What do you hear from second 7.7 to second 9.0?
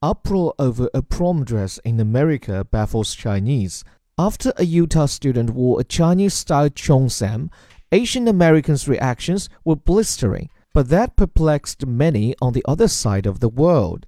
Asian Americans'